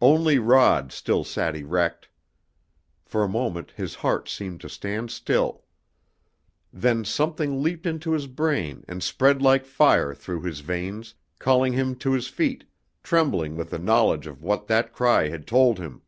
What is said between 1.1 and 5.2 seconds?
sat erect. For a moment his heart seemed to stand